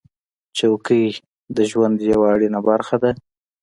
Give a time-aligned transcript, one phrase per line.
[0.57, 1.05] چوکۍ
[1.55, 3.11] د ژوند یوه اړینه برخه ده.